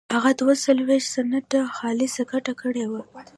[0.15, 3.01] هغه دوه څلوېښت سنټه خالصه ګټه کړې وه.